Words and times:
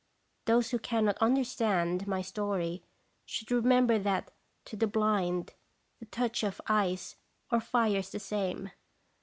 Those 0.45 0.71
who 0.71 0.79
cannot 0.79 1.19
un 1.21 1.35
derstand 1.37 2.07
my 2.07 2.23
story 2.23 2.83
should 3.23 3.51
remember 3.51 3.99
that 3.99 4.31
to 4.65 4.75
the 4.75 4.87
blind 4.87 5.53
the 5.99 6.07
touch 6.07 6.41
of 6.41 6.59
ice 6.65 7.17
or 7.51 7.59
fire 7.59 7.97
is 7.97 8.09
the 8.09 8.19
same. 8.19 8.71